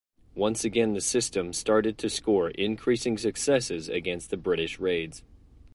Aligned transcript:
Once 0.33 0.65
again 0.65 0.93
the 0.93 0.99
system 0.99 1.53
started 1.53 1.95
to 1.99 2.09
score 2.09 2.49
increasing 2.49 3.19
successes 3.19 3.87
against 3.87 4.31
the 4.31 4.35
British 4.37 4.79
raids. 4.79 5.21